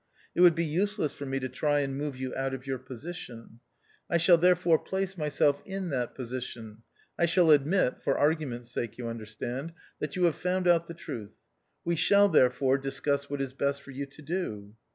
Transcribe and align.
It 0.33 0.41
would 0.41 0.55
be 0.55 0.65
useless 0.65 1.11
for 1.11 1.27
me 1.27 1.39
to 1.41 1.47
try 1.47 1.81
and 1.81 1.95
move 1.95 2.17
you 2.17 2.33
out 2.35 2.55
of 2.55 2.65
your 2.65 2.79
position. 2.79 3.59
I 4.09 4.17
shall 4.17 4.39
THE 4.39 4.49
OUTCAST. 4.49 4.65
109 4.65 4.79
therefore 4.79 4.89
place 4.89 5.15
myself 5.15 5.61
in 5.63 5.91
that 5.91 6.15
position; 6.15 6.81
I 7.19 7.27
shall 7.27 7.51
admit 7.51 8.01
(for 8.01 8.17
argument's 8.17 8.71
sake, 8.71 8.97
you 8.97 9.07
under 9.07 9.27
stand) 9.27 9.73
that 9.99 10.15
you 10.15 10.23
have 10.23 10.35
found 10.37 10.67
out 10.67 10.87
the 10.87 10.95
truth. 10.95 11.35
We 11.85 11.95
shall, 11.95 12.29
therefore, 12.29 12.79
discuss 12.79 13.29
what 13.29 13.41
is 13.41 13.53
best 13.53 13.83
for 13.83 13.91
you 13.91 14.07
to 14.07 14.21
do." 14.23 14.73